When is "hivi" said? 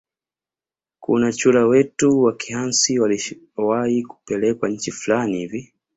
5.39-5.73